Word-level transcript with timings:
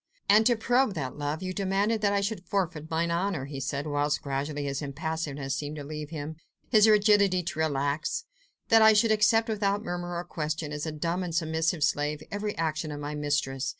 "And 0.27 0.47
to 0.47 0.55
probe 0.55 0.95
that 0.95 1.15
love, 1.19 1.43
you 1.43 1.53
demanded 1.53 2.01
that 2.01 2.11
I 2.11 2.21
should 2.21 2.47
forfeit 2.49 2.89
mine 2.89 3.11
honour," 3.11 3.45
he 3.45 3.59
said, 3.59 3.85
whilst 3.85 4.23
gradually 4.23 4.63
his 4.65 4.81
impassiveness 4.81 5.55
seemed 5.55 5.75
to 5.75 5.83
leave 5.83 6.09
him, 6.09 6.37
his 6.71 6.87
rigidity 6.89 7.43
to 7.43 7.59
relax; 7.59 8.25
"that 8.69 8.81
I 8.81 8.93
should 8.93 9.11
accept 9.11 9.47
without 9.47 9.83
murmur 9.83 10.15
or 10.17 10.23
question, 10.23 10.71
as 10.73 10.87
a 10.87 10.91
dumb 10.91 11.21
and 11.21 11.35
submissive 11.35 11.83
slave, 11.83 12.23
every 12.31 12.57
action 12.57 12.91
of 12.91 12.99
my 12.99 13.13
mistress. 13.13 13.69